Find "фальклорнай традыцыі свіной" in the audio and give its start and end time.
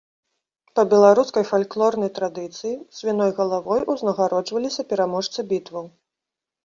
1.49-3.31